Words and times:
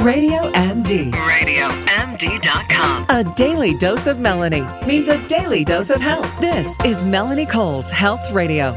Radio 0.00 0.50
MD. 0.52 1.12
RadioMD.com. 1.12 3.06
A 3.10 3.22
daily 3.34 3.76
dose 3.76 4.06
of 4.06 4.18
Melanie 4.18 4.64
means 4.86 5.10
a 5.10 5.18
daily 5.28 5.62
dose 5.62 5.90
of 5.90 6.00
health. 6.00 6.26
This 6.40 6.74
is 6.86 7.04
Melanie 7.04 7.44
Cole's 7.44 7.90
Health 7.90 8.32
Radio. 8.32 8.70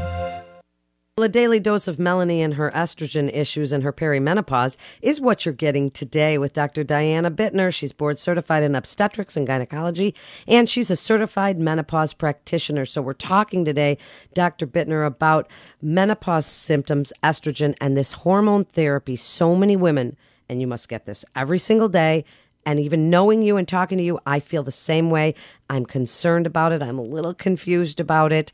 Well, 1.16 1.24
a 1.24 1.28
daily 1.30 1.60
dose 1.60 1.88
of 1.88 1.98
Melanie 1.98 2.42
and 2.42 2.54
her 2.54 2.70
estrogen 2.72 3.34
issues 3.34 3.72
and 3.72 3.82
her 3.82 3.92
perimenopause 3.92 4.76
is 5.00 5.18
what 5.18 5.46
you're 5.46 5.54
getting 5.54 5.90
today 5.90 6.36
with 6.36 6.52
Dr. 6.52 6.84
Diana 6.84 7.30
Bitner. 7.30 7.72
She's 7.72 7.92
board 7.92 8.18
certified 8.18 8.62
in 8.62 8.74
obstetrics 8.74 9.34
and 9.34 9.46
gynecology, 9.46 10.14
and 10.46 10.68
she's 10.68 10.90
a 10.90 10.96
certified 10.96 11.58
menopause 11.58 12.12
practitioner. 12.12 12.84
So 12.84 13.00
we're 13.00 13.14
talking 13.14 13.64
today, 13.64 13.96
Dr. 14.34 14.66
Bitner, 14.66 15.06
about 15.06 15.48
menopause 15.80 16.44
symptoms, 16.44 17.14
estrogen, 17.22 17.74
and 17.80 17.96
this 17.96 18.12
hormone 18.12 18.64
therapy. 18.64 19.16
So 19.16 19.56
many 19.56 19.76
women, 19.76 20.18
and 20.48 20.60
you 20.60 20.66
must 20.66 20.88
get 20.88 21.06
this 21.06 21.24
every 21.34 21.58
single 21.58 21.88
day. 21.88 22.24
And 22.66 22.80
even 22.80 23.10
knowing 23.10 23.42
you 23.42 23.58
and 23.58 23.68
talking 23.68 23.98
to 23.98 24.04
you, 24.04 24.18
I 24.24 24.40
feel 24.40 24.62
the 24.62 24.72
same 24.72 25.10
way. 25.10 25.34
I'm 25.68 25.84
concerned 25.84 26.46
about 26.46 26.72
it. 26.72 26.82
I'm 26.82 26.98
a 26.98 27.02
little 27.02 27.34
confused 27.34 28.00
about 28.00 28.32
it 28.32 28.52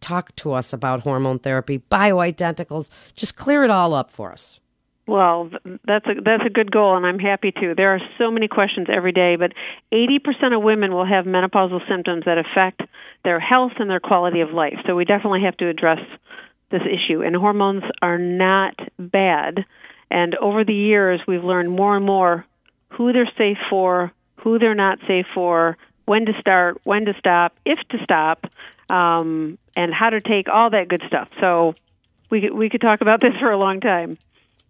talk 0.00 0.34
to 0.36 0.52
us 0.52 0.72
about 0.72 1.00
hormone 1.00 1.38
therapy, 1.38 1.82
bioidenticals. 1.90 2.90
Just 3.14 3.36
clear 3.36 3.64
it 3.64 3.70
all 3.70 3.94
up 3.94 4.10
for 4.10 4.32
us. 4.32 4.60
Well, 5.06 5.50
that's 5.86 6.04
a 6.06 6.20
that's 6.22 6.44
a 6.44 6.50
good 6.50 6.70
goal, 6.70 6.94
and 6.94 7.06
I'm 7.06 7.18
happy 7.18 7.50
to. 7.50 7.74
There 7.74 7.94
are 7.94 8.00
so 8.18 8.30
many 8.30 8.46
questions 8.46 8.88
every 8.94 9.12
day, 9.12 9.36
but 9.36 9.52
80% 9.90 10.54
of 10.54 10.62
women 10.62 10.92
will 10.92 11.06
have 11.06 11.24
menopausal 11.24 11.80
symptoms 11.88 12.24
that 12.26 12.36
affect 12.36 12.82
their 13.24 13.40
health 13.40 13.72
and 13.78 13.88
their 13.88 14.00
quality 14.00 14.42
of 14.42 14.50
life. 14.50 14.76
So 14.86 14.94
we 14.94 15.06
definitely 15.06 15.44
have 15.44 15.56
to 15.58 15.68
address 15.68 16.00
this 16.70 16.82
issue. 16.82 17.22
And 17.22 17.34
hormones 17.34 17.84
are 18.02 18.18
not 18.18 18.74
bad. 18.98 19.64
And 20.10 20.34
over 20.36 20.64
the 20.64 20.74
years, 20.74 21.20
we've 21.26 21.44
learned 21.44 21.70
more 21.70 21.96
and 21.96 22.04
more 22.04 22.44
who 22.90 23.12
they're 23.12 23.30
safe 23.36 23.58
for, 23.68 24.12
who 24.36 24.58
they're 24.58 24.74
not 24.74 24.98
safe 25.06 25.26
for, 25.34 25.76
when 26.06 26.24
to 26.26 26.32
start, 26.40 26.80
when 26.84 27.04
to 27.04 27.12
stop, 27.18 27.54
if 27.66 27.78
to 27.90 27.98
stop, 28.02 28.44
um, 28.88 29.58
and 29.76 29.92
how 29.92 30.10
to 30.10 30.20
take 30.20 30.48
all 30.48 30.70
that 30.70 30.88
good 30.88 31.02
stuff. 31.06 31.28
So 31.40 31.74
we 32.30 32.40
could, 32.40 32.54
we 32.54 32.70
could 32.70 32.80
talk 32.80 33.00
about 33.00 33.20
this 33.20 33.34
for 33.38 33.50
a 33.50 33.58
long 33.58 33.80
time. 33.80 34.18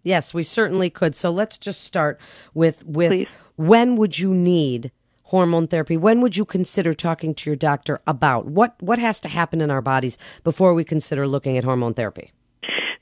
Yes, 0.03 0.33
we 0.33 0.43
certainly 0.43 0.89
could. 0.89 1.15
So 1.15 1.31
let's 1.31 1.57
just 1.57 1.81
start 1.83 2.19
with 2.53 2.85
with 2.85 3.11
Please. 3.11 3.27
when 3.55 3.95
would 3.95 4.17
you 4.17 4.33
need 4.33 4.91
hormone 5.23 5.67
therapy? 5.67 5.97
When 5.97 6.21
would 6.21 6.37
you 6.37 6.45
consider 6.45 6.93
talking 6.93 7.33
to 7.35 7.49
your 7.49 7.57
doctor 7.57 7.99
about 8.07 8.45
what 8.45 8.75
what 8.81 8.99
has 8.99 9.19
to 9.21 9.29
happen 9.29 9.61
in 9.61 9.69
our 9.71 9.81
bodies 9.81 10.17
before 10.43 10.73
we 10.73 10.83
consider 10.83 11.27
looking 11.27 11.57
at 11.57 11.63
hormone 11.63 11.93
therapy? 11.93 12.31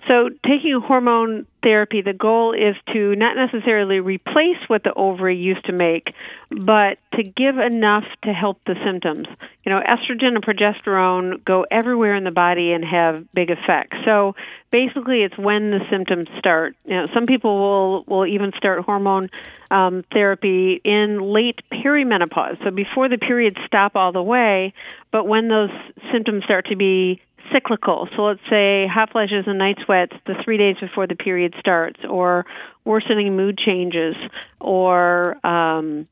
So, 0.07 0.29
taking 0.45 0.79
hormone 0.81 1.45
therapy, 1.61 2.01
the 2.01 2.13
goal 2.13 2.53
is 2.53 2.75
to 2.93 3.15
not 3.15 3.35
necessarily 3.35 3.99
replace 3.99 4.57
what 4.67 4.83
the 4.83 4.93
ovary 4.93 5.35
used 5.35 5.65
to 5.65 5.73
make, 5.73 6.13
but 6.49 6.97
to 7.13 7.23
give 7.23 7.57
enough 7.57 8.05
to 8.23 8.31
help 8.31 8.59
the 8.65 8.75
symptoms. 8.85 9.27
You 9.65 9.71
know, 9.73 9.81
estrogen 9.81 10.35
and 10.35 10.45
progesterone 10.45 11.43
go 11.43 11.65
everywhere 11.69 12.15
in 12.15 12.23
the 12.23 12.31
body 12.31 12.71
and 12.71 12.85
have 12.85 13.25
big 13.33 13.49
effects. 13.49 13.97
So, 14.05 14.35
basically, 14.71 15.23
it's 15.23 15.37
when 15.37 15.71
the 15.71 15.79
symptoms 15.91 16.29
start. 16.39 16.75
You 16.85 16.95
know, 16.95 17.07
some 17.13 17.25
people 17.25 17.57
will 17.57 18.03
will 18.07 18.25
even 18.25 18.51
start 18.55 18.85
hormone 18.85 19.29
um, 19.69 20.05
therapy 20.13 20.79
in 20.85 21.19
late 21.21 21.59
perimenopause, 21.73 22.63
so 22.63 22.71
before 22.71 23.09
the 23.09 23.17
periods 23.17 23.57
stop 23.65 23.97
all 23.97 24.13
the 24.13 24.23
way, 24.23 24.73
but 25.11 25.27
when 25.27 25.49
those 25.49 25.71
symptoms 26.13 26.45
start 26.45 26.67
to 26.67 26.77
be 26.77 27.19
cyclical. 27.51 28.07
So 28.15 28.23
let's 28.23 28.41
say 28.49 28.87
hot 28.87 29.11
flashes 29.11 29.45
and 29.47 29.57
night 29.57 29.77
sweats 29.85 30.13
the 30.25 30.35
three 30.43 30.57
days 30.57 30.77
before 30.79 31.07
the 31.07 31.15
period 31.15 31.55
starts, 31.59 31.99
or 32.07 32.45
worsening 32.85 33.35
mood 33.35 33.57
changes, 33.57 34.15
or 34.59 35.37
um, 35.45 36.07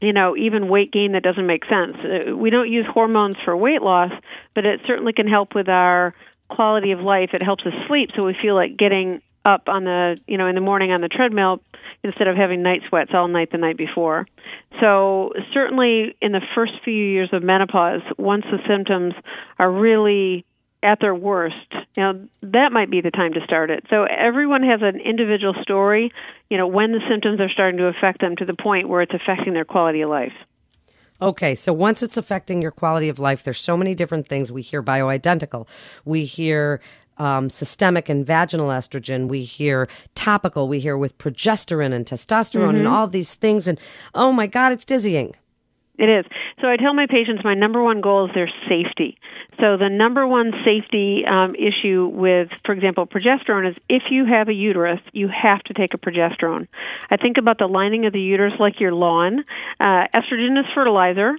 you 0.00 0.12
know 0.12 0.36
even 0.36 0.68
weight 0.68 0.92
gain 0.92 1.12
that 1.12 1.22
doesn't 1.22 1.46
make 1.46 1.64
sense. 1.64 1.96
Uh, 1.98 2.36
We 2.36 2.50
don't 2.50 2.70
use 2.70 2.86
hormones 2.86 3.36
for 3.44 3.56
weight 3.56 3.82
loss, 3.82 4.12
but 4.54 4.64
it 4.64 4.80
certainly 4.86 5.12
can 5.12 5.26
help 5.26 5.54
with 5.54 5.68
our 5.68 6.14
quality 6.48 6.92
of 6.92 7.00
life. 7.00 7.30
It 7.32 7.42
helps 7.42 7.64
us 7.66 7.72
sleep, 7.86 8.10
so 8.16 8.24
we 8.24 8.34
feel 8.40 8.54
like 8.54 8.76
getting 8.76 9.20
up 9.44 9.68
on 9.68 9.84
the 9.84 10.18
you 10.26 10.36
know 10.36 10.46
in 10.46 10.54
the 10.54 10.60
morning 10.60 10.92
on 10.92 11.00
the 11.00 11.08
treadmill 11.08 11.60
instead 12.04 12.28
of 12.28 12.36
having 12.36 12.62
night 12.62 12.82
sweats 12.88 13.10
all 13.14 13.28
night 13.28 13.50
the 13.50 13.58
night 13.58 13.76
before. 13.76 14.26
So 14.80 15.32
certainly 15.52 16.14
in 16.20 16.32
the 16.32 16.42
first 16.54 16.72
few 16.84 16.94
years 16.94 17.30
of 17.32 17.42
menopause, 17.42 18.02
once 18.16 18.44
the 18.50 18.58
symptoms 18.68 19.14
are 19.58 19.70
really 19.70 20.44
at 20.82 21.00
their 21.00 21.14
worst, 21.14 21.74
Now, 21.96 22.14
that 22.42 22.70
might 22.72 22.90
be 22.90 23.00
the 23.00 23.10
time 23.10 23.32
to 23.34 23.40
start 23.44 23.70
it. 23.70 23.84
So 23.90 24.04
everyone 24.04 24.62
has 24.62 24.80
an 24.82 25.00
individual 25.00 25.54
story, 25.62 26.12
you 26.48 26.56
know, 26.56 26.66
when 26.66 26.92
the 26.92 27.00
symptoms 27.10 27.40
are 27.40 27.48
starting 27.48 27.78
to 27.78 27.86
affect 27.86 28.20
them 28.20 28.36
to 28.36 28.44
the 28.44 28.54
point 28.54 28.88
where 28.88 29.02
it's 29.02 29.14
affecting 29.14 29.54
their 29.54 29.64
quality 29.64 30.02
of 30.02 30.10
life. 30.10 30.32
Okay, 31.20 31.56
so 31.56 31.72
once 31.72 32.02
it's 32.02 32.16
affecting 32.16 32.62
your 32.62 32.70
quality 32.70 33.08
of 33.08 33.18
life, 33.18 33.42
there's 33.42 33.60
so 33.60 33.76
many 33.76 33.96
different 33.96 34.28
things. 34.28 34.52
We 34.52 34.62
hear 34.62 34.82
bioidentical. 34.82 35.66
We 36.04 36.24
hear 36.24 36.80
um, 37.16 37.50
systemic 37.50 38.08
and 38.08 38.24
vaginal 38.24 38.68
estrogen. 38.68 39.26
We 39.28 39.42
hear 39.42 39.88
topical. 40.14 40.68
We 40.68 40.78
hear 40.78 40.96
with 40.96 41.18
progesterone 41.18 41.92
and 41.92 42.06
testosterone 42.06 42.76
and 42.76 42.86
all 42.86 43.08
these 43.08 43.34
things. 43.34 43.66
And 43.66 43.80
oh 44.14 44.32
my 44.32 44.46
God, 44.46 44.70
it's 44.70 44.84
dizzying. 44.84 45.34
It 45.98 46.08
is. 46.08 46.24
So 46.60 46.68
I 46.68 46.76
tell 46.76 46.94
my 46.94 47.06
patients 47.06 47.42
my 47.42 47.54
number 47.54 47.82
one 47.82 48.00
goal 48.00 48.26
is 48.26 48.34
their 48.34 48.50
safety. 48.68 49.18
So 49.58 49.76
the 49.76 49.88
number 49.88 50.26
one 50.28 50.52
safety 50.64 51.24
um, 51.26 51.56
issue 51.56 52.06
with, 52.06 52.50
for 52.64 52.72
example, 52.72 53.04
progesterone 53.04 53.68
is 53.68 53.76
if 53.88 54.04
you 54.08 54.24
have 54.24 54.48
a 54.48 54.52
uterus, 54.52 55.00
you 55.12 55.28
have 55.28 55.60
to 55.64 55.74
take 55.74 55.94
a 55.94 55.98
progesterone. 55.98 56.68
I 57.10 57.16
think 57.16 57.36
about 57.36 57.58
the 57.58 57.66
lining 57.66 58.06
of 58.06 58.12
the 58.12 58.20
uterus 58.20 58.54
like 58.60 58.78
your 58.78 58.92
lawn. 58.92 59.44
Uh, 59.80 60.06
estrogen 60.14 60.56
is 60.60 60.66
fertilizer. 60.72 61.36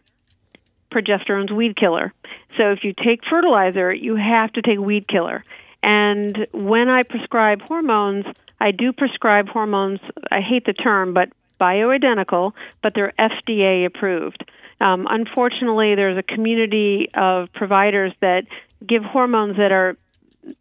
Progesterone's 0.92 1.54
weed 1.54 1.78
killer. 1.78 2.12
So 2.58 2.72
if 2.72 2.84
you 2.84 2.94
take 2.94 3.22
fertilizer, 3.30 3.94
you 3.94 4.18
have 4.18 4.52
to 4.54 4.62
take 4.62 4.80
weed 4.80 5.08
killer. 5.08 5.46
And 5.82 6.48
when 6.52 6.90
I 6.90 7.04
prescribe 7.04 7.62
hormones, 7.62 8.26
I 8.60 8.72
do 8.72 8.92
prescribe 8.92 9.48
hormones. 9.48 10.02
I 10.30 10.42
hate 10.42 10.66
the 10.66 10.74
term, 10.74 11.14
but 11.14 11.30
bioidentical, 11.60 12.54
but 12.82 12.94
they're 12.96 13.14
FDA 13.20 13.86
approved. 13.86 14.44
Um, 14.82 15.08
unfortunately, 15.10 15.96
there's 15.96 16.18
a 16.18 16.24
community 16.24 17.10
of 17.14 17.52
providers 17.54 18.14
that 18.22 18.44
give 18.88 19.04
hormones 19.04 19.58
that 19.58 19.72
are 19.72 19.98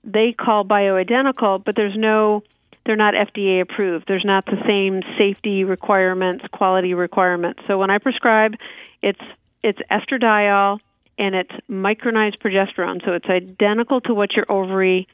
they 0.02 0.32
call 0.32 0.64
bioidentical, 0.64 1.64
but 1.64 1.76
there's 1.76 1.96
no 1.96 2.42
they're 2.84 2.96
not 2.96 3.14
FDA 3.14 3.60
approved. 3.60 4.06
There's 4.08 4.24
not 4.24 4.46
the 4.46 4.56
same 4.66 5.02
safety 5.18 5.64
requirements, 5.64 6.44
quality 6.52 6.94
requirements. 6.94 7.60
So 7.66 7.76
when 7.78 7.90
I 7.90 7.98
prescribe, 7.98 8.54
it's 9.02 9.20
it's 9.62 9.78
estradiol 9.90 10.78
and 11.18 11.34
it's 11.34 11.52
micronized 11.70 12.38
progesterone. 12.38 13.04
So 13.04 13.12
it's 13.12 13.26
identical 13.28 14.00
to 14.02 14.14
what 14.14 14.32
your 14.34 14.50
ovary 14.50 15.06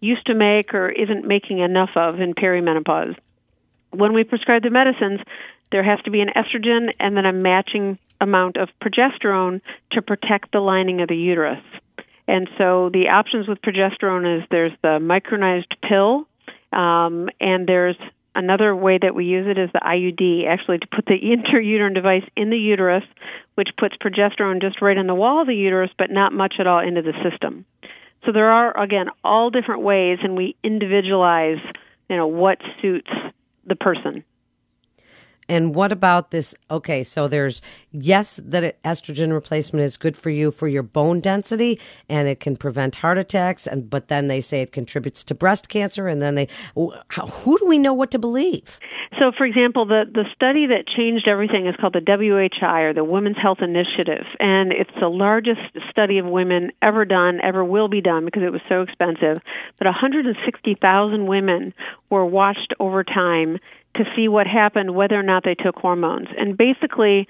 used 0.00 0.26
to 0.26 0.34
make 0.34 0.74
or 0.74 0.88
isn't 0.88 1.26
making 1.26 1.58
enough 1.58 1.90
of 1.96 2.20
in 2.20 2.34
perimenopause. 2.34 3.16
When 3.96 4.12
we 4.12 4.24
prescribe 4.24 4.62
the 4.62 4.70
medicines, 4.70 5.20
there 5.72 5.82
has 5.82 6.00
to 6.04 6.10
be 6.10 6.20
an 6.20 6.28
estrogen 6.36 6.92
and 7.00 7.16
then 7.16 7.26
a 7.26 7.32
matching 7.32 7.98
amount 8.20 8.56
of 8.56 8.68
progesterone 8.82 9.60
to 9.92 10.02
protect 10.02 10.52
the 10.52 10.60
lining 10.60 11.00
of 11.00 11.08
the 11.08 11.16
uterus. 11.16 11.62
And 12.28 12.48
so 12.58 12.90
the 12.92 13.08
options 13.08 13.48
with 13.48 13.60
progesterone 13.62 14.38
is 14.38 14.46
there's 14.50 14.76
the 14.82 14.98
micronized 15.00 15.74
pill, 15.88 16.26
um, 16.72 17.28
and 17.40 17.66
there's 17.66 17.96
another 18.34 18.74
way 18.74 18.98
that 19.00 19.14
we 19.14 19.24
use 19.24 19.46
it 19.48 19.58
is 19.58 19.70
the 19.72 19.80
IUD, 19.80 20.46
actually 20.46 20.78
to 20.78 20.86
put 20.88 21.06
the 21.06 21.18
intrauterine 21.22 21.94
device 21.94 22.24
in 22.36 22.50
the 22.50 22.58
uterus, 22.58 23.04
which 23.54 23.68
puts 23.78 23.96
progesterone 23.96 24.60
just 24.60 24.82
right 24.82 24.96
in 24.96 25.06
the 25.06 25.14
wall 25.14 25.40
of 25.40 25.46
the 25.46 25.54
uterus, 25.54 25.90
but 25.96 26.10
not 26.10 26.32
much 26.32 26.54
at 26.58 26.66
all 26.66 26.80
into 26.80 27.02
the 27.02 27.14
system. 27.28 27.64
So 28.24 28.32
there 28.32 28.50
are 28.50 28.76
again 28.78 29.06
all 29.24 29.50
different 29.50 29.82
ways, 29.82 30.18
and 30.22 30.36
we 30.36 30.56
individualize, 30.64 31.58
you 32.10 32.16
know, 32.16 32.26
what 32.26 32.58
suits 32.82 33.10
the 33.66 33.76
person. 33.76 34.24
And 35.48 35.74
what 35.74 35.92
about 35.92 36.32
this? 36.32 36.54
Okay, 36.70 37.04
so 37.04 37.28
there's 37.28 37.62
yes, 37.92 38.40
that 38.42 38.82
estrogen 38.82 39.32
replacement 39.32 39.84
is 39.84 39.96
good 39.96 40.16
for 40.16 40.30
you 40.30 40.50
for 40.50 40.66
your 40.66 40.82
bone 40.82 41.20
density, 41.20 41.78
and 42.08 42.26
it 42.26 42.40
can 42.40 42.56
prevent 42.56 42.96
heart 42.96 43.16
attacks. 43.16 43.66
And 43.66 43.88
but 43.88 44.08
then 44.08 44.26
they 44.26 44.40
say 44.40 44.60
it 44.62 44.72
contributes 44.72 45.22
to 45.24 45.34
breast 45.34 45.68
cancer, 45.68 46.08
and 46.08 46.20
then 46.20 46.34
they 46.34 46.48
who 46.74 47.58
do 47.58 47.66
we 47.66 47.78
know 47.78 47.94
what 47.94 48.10
to 48.10 48.18
believe? 48.18 48.80
So, 49.18 49.32
for 49.36 49.46
example, 49.46 49.86
the, 49.86 50.04
the 50.10 50.24
study 50.34 50.66
that 50.66 50.86
changed 50.86 51.28
everything 51.28 51.66
is 51.66 51.74
called 51.80 51.94
the 51.94 52.00
WHI, 52.00 52.80
or 52.82 52.94
the 52.94 53.04
Women's 53.04 53.38
Health 53.40 53.58
Initiative, 53.62 54.26
and 54.40 54.72
it's 54.72 54.90
the 55.00 55.08
largest 55.08 55.60
study 55.90 56.18
of 56.18 56.26
women 56.26 56.72
ever 56.82 57.04
done, 57.04 57.40
ever 57.42 57.64
will 57.64 57.88
be 57.88 58.00
done 58.00 58.24
because 58.24 58.42
it 58.42 58.52
was 58.52 58.60
so 58.68 58.82
expensive. 58.82 59.40
But 59.78 59.86
160,000 59.86 61.26
women 61.26 61.74
were 62.10 62.26
watched 62.26 62.74
over 62.80 63.04
time 63.04 63.58
to 63.96 64.04
see 64.14 64.28
what 64.28 64.46
happened, 64.46 64.94
whether 64.94 65.18
or 65.18 65.22
not 65.22 65.44
they 65.44 65.54
took 65.54 65.76
hormones. 65.76 66.28
And 66.36 66.56
basically, 66.56 67.28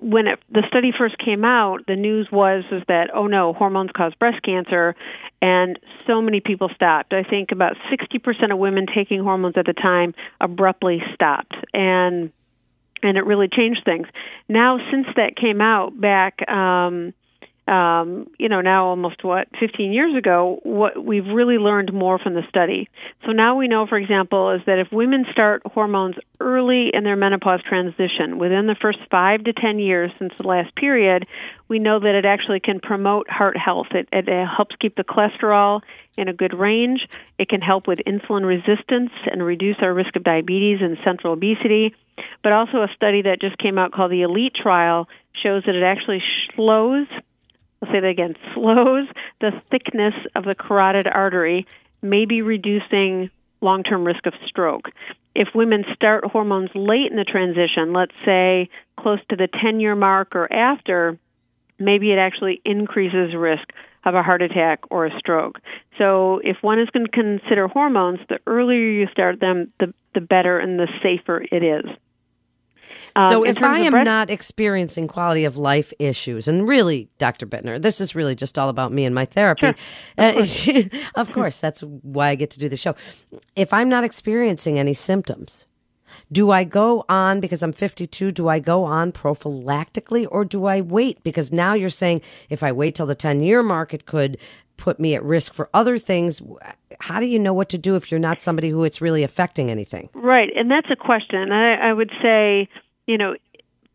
when 0.00 0.26
it, 0.26 0.38
the 0.50 0.62
study 0.68 0.92
first 0.96 1.16
came 1.18 1.44
out, 1.44 1.86
the 1.86 1.96
news 1.96 2.28
was 2.30 2.64
was 2.70 2.82
that 2.88 3.10
oh 3.14 3.26
no, 3.26 3.52
hormones 3.52 3.90
cause 3.96 4.12
breast 4.14 4.42
cancer, 4.42 4.94
and 5.42 5.78
so 6.06 6.20
many 6.20 6.40
people 6.40 6.70
stopped. 6.74 7.12
I 7.12 7.22
think 7.22 7.52
about 7.52 7.76
60% 7.90 8.52
of 8.52 8.58
women 8.58 8.86
taking 8.92 9.22
hormones 9.22 9.56
at 9.56 9.66
the 9.66 9.72
time 9.72 10.14
abruptly 10.40 11.02
stopped, 11.14 11.54
and 11.72 12.30
and 13.02 13.18
it 13.18 13.24
really 13.26 13.48
changed 13.48 13.82
things. 13.84 14.06
Now, 14.48 14.78
since 14.90 15.06
that 15.16 15.36
came 15.36 15.60
out 15.60 16.00
back. 16.00 16.48
Um, 16.48 17.12
um, 17.66 18.28
you 18.38 18.50
know, 18.50 18.60
now 18.60 18.86
almost 18.86 19.24
what 19.24 19.48
15 19.58 19.92
years 19.92 20.14
ago, 20.14 20.60
what 20.64 21.02
we've 21.02 21.26
really 21.26 21.56
learned 21.56 21.94
more 21.94 22.18
from 22.18 22.34
the 22.34 22.42
study. 22.48 22.90
So 23.24 23.32
now 23.32 23.56
we 23.56 23.68
know, 23.68 23.86
for 23.86 23.96
example, 23.96 24.50
is 24.50 24.60
that 24.66 24.78
if 24.78 24.92
women 24.92 25.24
start 25.32 25.62
hormones 25.64 26.16
early 26.40 26.90
in 26.92 27.04
their 27.04 27.16
menopause 27.16 27.62
transition, 27.66 28.38
within 28.38 28.66
the 28.66 28.76
first 28.80 28.98
five 29.10 29.44
to 29.44 29.54
10 29.54 29.78
years 29.78 30.10
since 30.18 30.34
the 30.38 30.46
last 30.46 30.76
period, 30.76 31.26
we 31.68 31.78
know 31.78 31.98
that 32.00 32.14
it 32.14 32.26
actually 32.26 32.60
can 32.60 32.80
promote 32.80 33.30
heart 33.30 33.56
health. 33.56 33.88
It, 33.92 34.08
it, 34.12 34.28
it 34.28 34.46
helps 34.46 34.76
keep 34.76 34.96
the 34.96 35.04
cholesterol 35.04 35.80
in 36.18 36.28
a 36.28 36.34
good 36.34 36.52
range. 36.52 37.08
It 37.38 37.48
can 37.48 37.62
help 37.62 37.88
with 37.88 37.98
insulin 38.06 38.44
resistance 38.44 39.10
and 39.32 39.42
reduce 39.42 39.76
our 39.80 39.94
risk 39.94 40.16
of 40.16 40.22
diabetes 40.22 40.80
and 40.82 40.98
central 41.02 41.32
obesity. 41.32 41.94
But 42.42 42.52
also, 42.52 42.82
a 42.82 42.88
study 42.94 43.22
that 43.22 43.40
just 43.40 43.56
came 43.56 43.78
out 43.78 43.92
called 43.92 44.12
the 44.12 44.22
ELITE 44.22 44.54
trial 44.54 45.08
shows 45.42 45.64
that 45.64 45.74
it 45.74 45.82
actually 45.82 46.22
slows 46.54 47.06
I'll 47.82 47.92
say 47.92 48.00
that 48.00 48.08
again, 48.08 48.34
slows 48.54 49.08
the 49.40 49.50
thickness 49.70 50.14
of 50.34 50.44
the 50.44 50.54
carotid 50.54 51.06
artery, 51.06 51.66
maybe 52.02 52.42
reducing 52.42 53.30
long 53.60 53.82
term 53.82 54.04
risk 54.04 54.26
of 54.26 54.34
stroke. 54.46 54.90
If 55.34 55.48
women 55.54 55.84
start 55.94 56.24
hormones 56.24 56.70
late 56.74 57.10
in 57.10 57.16
the 57.16 57.24
transition, 57.24 57.92
let's 57.92 58.14
say 58.24 58.68
close 58.98 59.18
to 59.30 59.36
the 59.36 59.48
10 59.62 59.80
year 59.80 59.94
mark 59.94 60.36
or 60.36 60.52
after, 60.52 61.18
maybe 61.78 62.12
it 62.12 62.18
actually 62.18 62.60
increases 62.64 63.34
risk 63.34 63.68
of 64.04 64.14
a 64.14 64.22
heart 64.22 64.42
attack 64.42 64.80
or 64.90 65.06
a 65.06 65.18
stroke. 65.18 65.60
So 65.98 66.40
if 66.44 66.58
one 66.60 66.78
is 66.78 66.88
going 66.90 67.06
to 67.06 67.12
consider 67.12 67.68
hormones, 67.68 68.20
the 68.28 68.38
earlier 68.46 68.78
you 68.78 69.06
start 69.10 69.40
them, 69.40 69.72
the, 69.80 69.92
the 70.14 70.20
better 70.20 70.58
and 70.58 70.78
the 70.78 70.88
safer 71.02 71.42
it 71.50 71.62
is. 71.62 71.84
Um, 73.16 73.32
so 73.32 73.44
if 73.44 73.62
I 73.62 73.78
am 73.80 73.92
breast- 73.92 74.04
not 74.06 74.30
experiencing 74.30 75.08
quality 75.08 75.44
of 75.44 75.56
life 75.56 75.92
issues, 75.98 76.48
and 76.48 76.66
really, 76.66 77.08
Dr. 77.18 77.46
Bitner, 77.46 77.80
this 77.80 78.00
is 78.00 78.14
really 78.14 78.34
just 78.34 78.58
all 78.58 78.68
about 78.68 78.92
me 78.92 79.04
and 79.04 79.14
my 79.14 79.24
therapy. 79.24 79.60
Sure. 79.66 79.74
Of, 80.18 80.34
course. 80.34 80.68
Uh, 80.68 80.82
of 81.14 81.32
course, 81.32 81.60
that's 81.60 81.80
why 81.80 82.28
I 82.30 82.34
get 82.34 82.50
to 82.50 82.58
do 82.58 82.68
the 82.68 82.76
show. 82.76 82.94
If 83.56 83.72
I'm 83.72 83.88
not 83.88 84.04
experiencing 84.04 84.78
any 84.78 84.94
symptoms, 84.94 85.66
do 86.30 86.50
I 86.50 86.64
go 86.64 87.04
on 87.08 87.40
because 87.40 87.62
I'm 87.62 87.72
52? 87.72 88.30
Do 88.32 88.48
I 88.48 88.58
go 88.58 88.84
on 88.84 89.12
prophylactically 89.12 90.26
or 90.30 90.44
do 90.44 90.66
I 90.66 90.80
wait? 90.80 91.22
Because 91.22 91.52
now 91.52 91.74
you're 91.74 91.90
saying 91.90 92.22
if 92.48 92.62
I 92.62 92.72
wait 92.72 92.94
till 92.94 93.06
the 93.06 93.14
10 93.14 93.42
year 93.42 93.62
mark, 93.62 93.92
it 93.94 94.06
could 94.06 94.38
put 94.76 94.98
me 94.98 95.14
at 95.14 95.22
risk 95.22 95.54
for 95.54 95.68
other 95.72 95.98
things. 95.98 96.42
How 97.00 97.20
do 97.20 97.26
you 97.26 97.38
know 97.38 97.54
what 97.54 97.68
to 97.70 97.78
do 97.78 97.96
if 97.96 98.10
you're 98.10 98.20
not 98.20 98.42
somebody 98.42 98.70
who 98.70 98.84
it's 98.84 99.00
really 99.00 99.22
affecting 99.22 99.70
anything? 99.70 100.08
Right, 100.14 100.50
and 100.54 100.70
that's 100.70 100.88
a 100.90 100.96
question. 100.96 101.52
I, 101.52 101.90
I 101.90 101.92
would 101.92 102.10
say 102.22 102.68
you 103.06 103.18
know, 103.18 103.34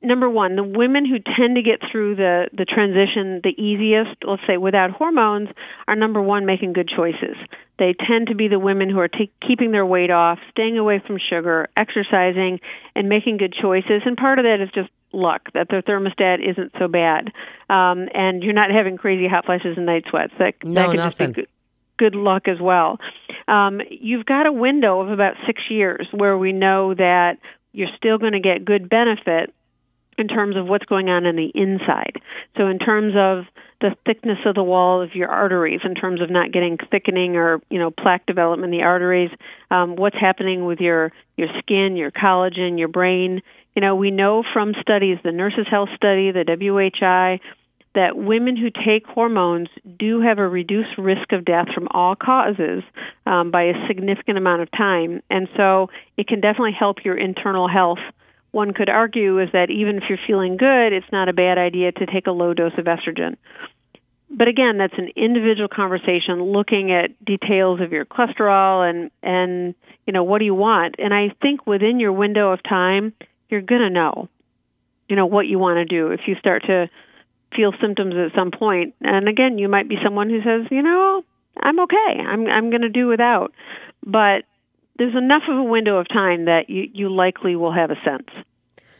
number 0.01 0.29
one, 0.29 0.55
the 0.55 0.63
women 0.63 1.05
who 1.05 1.17
tend 1.19 1.55
to 1.55 1.61
get 1.61 1.79
through 1.91 2.15
the 2.15 2.47
the 2.53 2.65
transition 2.65 3.41
the 3.43 3.55
easiest, 3.61 4.23
let's 4.23 4.41
say 4.47 4.57
without 4.57 4.91
hormones, 4.91 5.49
are 5.87 5.95
number 5.95 6.21
one 6.21 6.45
making 6.45 6.73
good 6.73 6.89
choices. 6.95 7.35
They 7.77 7.95
tend 8.07 8.27
to 8.27 8.35
be 8.35 8.47
the 8.47 8.59
women 8.59 8.89
who 8.89 8.99
are 8.99 9.07
t- 9.07 9.31
keeping 9.45 9.71
their 9.71 9.85
weight 9.85 10.11
off, 10.11 10.39
staying 10.51 10.77
away 10.77 11.01
from 11.05 11.17
sugar, 11.17 11.69
exercising, 11.77 12.59
and 12.95 13.07
making 13.07 13.37
good 13.37 13.53
choices. 13.59 14.01
And 14.05 14.17
part 14.17 14.37
of 14.37 14.43
that 14.43 14.61
is 14.61 14.69
just 14.73 14.89
luck 15.11 15.49
that 15.53 15.67
their 15.69 15.81
thermostat 15.81 16.37
isn't 16.47 16.71
so 16.77 16.87
bad, 16.87 17.31
um, 17.69 18.07
and 18.13 18.43
you're 18.43 18.53
not 18.53 18.71
having 18.71 18.97
crazy 18.97 19.27
hot 19.27 19.45
flashes 19.45 19.77
and 19.77 19.85
night 19.85 20.05
sweats. 20.09 20.33
That 20.39 20.53
no, 20.63 20.73
that 20.73 20.87
can 20.87 20.95
nothing. 20.97 21.27
just 21.27 21.35
be 21.35 21.41
good, 21.41 21.47
good 21.97 22.15
luck 22.15 22.47
as 22.47 22.59
well. 22.59 22.97
Um, 23.47 23.81
you've 23.89 24.25
got 24.25 24.45
a 24.45 24.51
window 24.51 25.01
of 25.01 25.09
about 25.09 25.35
six 25.45 25.61
years 25.69 26.07
where 26.11 26.37
we 26.37 26.51
know 26.51 26.93
that 26.93 27.37
you're 27.71 27.89
still 27.97 28.17
going 28.17 28.33
to 28.33 28.39
get 28.39 28.65
good 28.65 28.89
benefit 28.89 29.53
in 30.19 30.27
terms 30.27 30.57
of 30.57 30.67
what's 30.67 30.85
going 30.85 31.09
on 31.09 31.25
in 31.25 31.35
the 31.35 31.51
inside. 31.55 32.21
So, 32.57 32.67
in 32.67 32.77
terms 32.77 33.13
of 33.17 33.45
the 33.81 33.95
thickness 34.05 34.39
of 34.45 34.55
the 34.55 34.63
wall 34.63 35.01
of 35.01 35.15
your 35.15 35.29
arteries, 35.29 35.79
in 35.85 35.95
terms 35.95 36.21
of 36.21 36.29
not 36.29 36.51
getting 36.51 36.77
thickening 36.91 37.37
or 37.37 37.61
you 37.69 37.79
know 37.79 37.89
plaque 37.89 38.25
development 38.25 38.73
in 38.73 38.77
the 38.77 38.83
arteries, 38.83 39.31
um, 39.71 39.95
what's 39.95 40.17
happening 40.19 40.65
with 40.65 40.79
your 40.79 41.11
your 41.37 41.47
skin, 41.59 41.95
your 41.95 42.11
collagen, 42.11 42.77
your 42.77 42.89
brain. 42.89 43.41
You 43.79 43.85
know, 43.85 43.95
we 43.95 44.11
know 44.11 44.43
from 44.51 44.73
studies, 44.81 45.19
the 45.23 45.31
Nurses 45.31 45.65
Health 45.71 45.87
Study, 45.95 46.33
the 46.33 46.43
WHI, 46.43 47.39
that 47.95 48.17
women 48.17 48.57
who 48.57 48.67
take 48.71 49.07
hormones 49.07 49.69
do 49.97 50.19
have 50.19 50.37
a 50.37 50.45
reduced 50.45 50.97
risk 50.97 51.31
of 51.31 51.45
death 51.45 51.67
from 51.73 51.87
all 51.91 52.13
causes 52.13 52.83
um, 53.25 53.51
by 53.51 53.63
a 53.63 53.87
significant 53.87 54.37
amount 54.37 54.63
of 54.63 54.69
time. 54.71 55.21
And 55.29 55.47
so 55.55 55.87
it 56.17 56.27
can 56.27 56.41
definitely 56.41 56.75
help 56.77 57.05
your 57.05 57.17
internal 57.17 57.69
health. 57.69 57.99
One 58.51 58.73
could 58.73 58.89
argue 58.89 59.39
is 59.39 59.47
that 59.53 59.69
even 59.69 59.95
if 59.95 60.03
you're 60.09 60.19
feeling 60.27 60.57
good, 60.57 60.91
it's 60.91 61.09
not 61.13 61.29
a 61.29 61.33
bad 61.33 61.57
idea 61.57 61.93
to 61.93 62.05
take 62.05 62.27
a 62.27 62.31
low 62.31 62.53
dose 62.53 62.77
of 62.77 62.83
estrogen. 62.83 63.37
But 64.29 64.49
again, 64.49 64.77
that's 64.77 64.97
an 64.97 65.11
individual 65.15 65.69
conversation 65.69 66.43
looking 66.43 66.91
at 66.91 67.11
details 67.23 67.79
of 67.79 67.93
your 67.93 68.03
cholesterol 68.03 68.89
and 68.89 69.09
and 69.23 69.73
you 70.05 70.11
know 70.11 70.25
what 70.25 70.39
do 70.39 70.45
you 70.45 70.53
want? 70.53 70.95
And 70.99 71.13
I 71.13 71.33
think 71.41 71.65
within 71.65 72.01
your 72.01 72.11
window 72.11 72.51
of 72.51 72.61
time, 72.61 73.13
you're 73.49 73.61
going 73.61 73.81
to 73.81 73.89
know 73.89 74.29
you 75.09 75.15
know 75.15 75.25
what 75.25 75.47
you 75.47 75.59
want 75.59 75.77
to 75.77 75.85
do 75.85 76.11
if 76.11 76.21
you 76.27 76.35
start 76.35 76.63
to 76.67 76.89
feel 77.55 77.73
symptoms 77.81 78.13
at 78.15 78.37
some 78.37 78.51
point. 78.51 78.93
And 79.01 79.27
again, 79.27 79.57
you 79.57 79.67
might 79.67 79.89
be 79.89 79.95
someone 80.03 80.29
who 80.29 80.39
says, 80.39 80.67
you 80.69 80.83
know, 80.83 81.23
I'm 81.59 81.79
okay. 81.79 82.21
I'm 82.25 82.47
I'm 82.47 82.69
going 82.69 82.83
to 82.83 82.89
do 82.89 83.07
without. 83.07 83.51
But 84.05 84.43
there's 84.97 85.15
enough 85.15 85.43
of 85.49 85.57
a 85.57 85.63
window 85.63 85.97
of 85.97 86.07
time 86.07 86.45
that 86.45 86.69
you 86.69 86.87
you 86.93 87.13
likely 87.13 87.55
will 87.55 87.73
have 87.73 87.89
a 87.89 87.95
sense. 88.05 88.29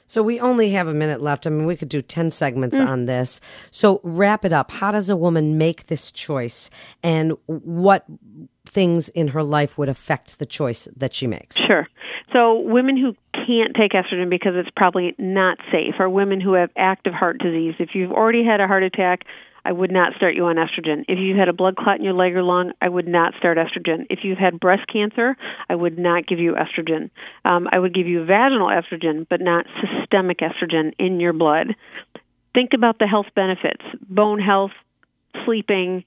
So 0.09 0.23
we 0.23 0.39
only 0.39 0.71
have 0.71 0.88
a 0.88 0.94
minute 0.94 1.21
left. 1.21 1.45
I 1.45 1.51
mean, 1.51 1.67
we 1.67 1.75
could 1.75 1.88
do 1.88 2.01
10 2.01 2.31
segments 2.31 2.79
mm. 2.79 2.88
on 2.88 3.06
this. 3.06 3.39
So 3.69 4.01
wrap 4.03 4.44
it 4.44 4.51
up. 4.51 4.71
How 4.71 4.91
does 4.91 5.09
a 5.11 5.15
woman 5.15 5.59
make 5.59 5.85
this 5.85 6.11
choice 6.11 6.71
and 7.03 7.33
what 7.45 8.06
things 8.65 9.09
in 9.09 9.29
her 9.29 9.44
life 9.44 9.77
would 9.77 9.88
affect 9.88 10.39
the 10.39 10.47
choice 10.47 10.88
that 10.97 11.13
she 11.13 11.27
makes? 11.27 11.57
Sure. 11.57 11.88
So 12.33 12.59
women 12.59 12.97
who 12.97 13.13
can't 13.45 13.75
take 13.75 13.91
estrogen 13.91 14.31
because 14.31 14.53
it's 14.56 14.69
probably 14.75 15.13
not 15.19 15.59
safe 15.71 15.95
are 16.00 16.09
women 16.09 16.41
who 16.41 16.53
have 16.53 16.71
active 16.75 17.13
heart 17.13 17.38
disease. 17.38 17.75
If 17.77 17.94
you've 17.94 18.11
already 18.11 18.44
had 18.44 18.61
a 18.61 18.67
heart 18.67 18.83
attack, 18.83 19.25
I 19.69 19.71
would 19.71 19.92
not 19.92 20.16
start 20.16 20.33
you 20.33 20.45
on 20.45 20.56
estrogen. 20.56 21.06
If 21.07 21.19
you've 21.19 21.38
had 21.38 21.48
a 21.48 21.54
blood 21.54 21.75
clot 21.75 22.00
in 22.00 22.04
your 22.04 22.16
leg 22.16 22.36
or 22.36 22.42
lung, 22.42 22.71
I 22.81 22.89
would 22.89 23.07
not 23.07 23.36
start 23.38 23.60
estrogen. 23.60 24.07
If 24.10 24.21
you've 24.24 24.39
had 24.39 24.60
breast 24.60 24.92
cancer, 24.92 25.38
I 25.69 25.75
would 25.75 26.00
not 26.00 26.25
give 26.25 26.39
you 26.39 26.56
estrogen. 26.56 27.12
Um, 27.45 27.68
I 27.71 27.77
would 27.77 27.94
give 27.94 28.07
you 28.07 28.25
vaginal 28.25 28.69
estrogen, 28.69 29.27
but 29.30 29.42
not 29.42 29.68
systemic 29.80 30.40
estrogen 30.40 30.94
in 30.97 31.19
your 31.19 31.33
blood. 31.33 31.76
Think 32.56 32.71
about 32.73 32.97
the 32.97 33.06
health 33.06 33.28
benefits 33.35 33.83
bone 34.09 34.40
health, 34.40 34.71
sleeping, 35.45 36.04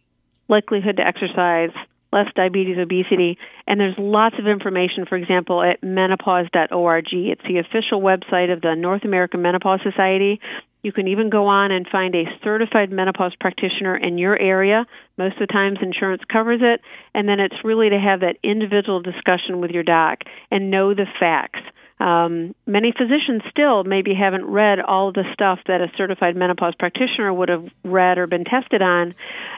likelihood 0.48 0.96
to 0.96 1.06
exercise, 1.06 1.70
less 2.12 2.26
diabetes, 2.34 2.78
obesity, 2.78 3.38
and 3.68 3.78
there's 3.78 3.94
lots 3.96 4.34
of 4.40 4.48
information, 4.48 5.06
for 5.08 5.14
example, 5.14 5.62
at 5.62 5.84
menopause.org. 5.84 7.06
It's 7.12 7.42
the 7.46 7.58
official 7.58 8.00
website 8.02 8.52
of 8.52 8.60
the 8.60 8.74
North 8.74 9.04
American 9.04 9.40
Menopause 9.40 9.82
Society. 9.84 10.40
You 10.82 10.92
can 10.92 11.06
even 11.06 11.30
go 11.30 11.46
on 11.46 11.70
and 11.70 11.86
find 11.86 12.14
a 12.14 12.24
certified 12.42 12.90
menopause 12.90 13.34
practitioner 13.38 13.96
in 13.96 14.18
your 14.18 14.36
area. 14.38 14.84
Most 15.16 15.34
of 15.34 15.46
the 15.46 15.52
times, 15.52 15.78
insurance 15.80 16.22
covers 16.30 16.60
it. 16.60 16.80
And 17.14 17.28
then 17.28 17.38
it's 17.38 17.64
really 17.64 17.90
to 17.90 17.98
have 17.98 18.20
that 18.20 18.36
individual 18.42 19.00
discussion 19.00 19.60
with 19.60 19.70
your 19.70 19.84
doc 19.84 20.24
and 20.50 20.70
know 20.70 20.92
the 20.92 21.06
facts. 21.20 21.60
Um, 22.00 22.56
many 22.66 22.90
physicians 22.90 23.42
still 23.48 23.84
maybe 23.84 24.12
haven't 24.12 24.44
read 24.44 24.80
all 24.80 25.12
the 25.12 25.22
stuff 25.32 25.60
that 25.68 25.80
a 25.80 25.92
certified 25.96 26.34
menopause 26.34 26.74
practitioner 26.74 27.32
would 27.32 27.48
have 27.48 27.68
read 27.84 28.18
or 28.18 28.26
been 28.26 28.44
tested 28.44 28.82
on, 28.82 29.12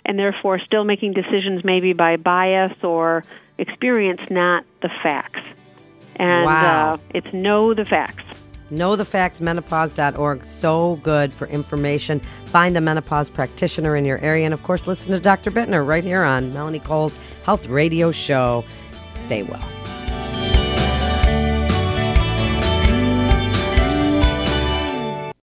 and 0.04 0.18
therefore 0.18 0.58
still 0.58 0.84
making 0.84 1.14
decisions 1.14 1.64
maybe 1.64 1.94
by 1.94 2.18
bias 2.18 2.84
or 2.84 3.24
experience, 3.56 4.20
not 4.28 4.66
the 4.82 4.90
facts. 5.02 5.40
And 6.16 6.44
wow. 6.44 6.90
uh, 6.90 6.98
it's 7.14 7.32
know 7.32 7.72
the 7.72 7.86
facts. 7.86 8.43
Know 8.70 8.96
the 8.96 9.04
facts, 9.04 9.40
menopause.org. 9.40 10.44
So 10.44 10.96
good 11.02 11.32
for 11.32 11.46
information. 11.48 12.20
Find 12.46 12.76
a 12.76 12.80
menopause 12.80 13.30
practitioner 13.30 13.96
in 13.96 14.04
your 14.04 14.18
area. 14.18 14.44
And 14.44 14.54
of 14.54 14.62
course, 14.62 14.86
listen 14.86 15.12
to 15.12 15.20
Dr. 15.20 15.50
Bitner 15.50 15.86
right 15.86 16.04
here 16.04 16.22
on 16.22 16.52
Melanie 16.52 16.80
Cole's 16.80 17.18
Health 17.44 17.66
Radio 17.66 18.10
Show. 18.10 18.64
Stay 19.08 19.42
well. 19.42 19.83